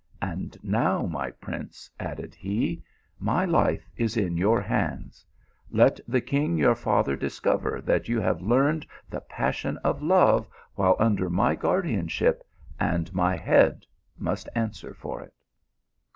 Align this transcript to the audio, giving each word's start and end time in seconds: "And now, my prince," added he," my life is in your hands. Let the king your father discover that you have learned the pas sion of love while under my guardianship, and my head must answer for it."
"And 0.23 0.57
now, 0.63 1.03
my 1.05 1.29
prince," 1.29 1.87
added 1.99 2.33
he," 2.33 2.81
my 3.33 3.45
life 3.45 3.87
is 3.95 4.17
in 4.17 4.35
your 4.35 4.59
hands. 4.59 5.23
Let 5.69 5.99
the 6.07 6.21
king 6.21 6.57
your 6.57 6.73
father 6.73 7.15
discover 7.15 7.81
that 7.81 8.09
you 8.09 8.19
have 8.19 8.41
learned 8.41 8.87
the 9.11 9.21
pas 9.21 9.55
sion 9.57 9.77
of 9.83 10.01
love 10.01 10.47
while 10.73 10.95
under 10.97 11.29
my 11.29 11.53
guardianship, 11.53 12.43
and 12.79 13.13
my 13.13 13.35
head 13.35 13.85
must 14.17 14.49
answer 14.55 14.95
for 14.95 15.21
it." 15.21 15.35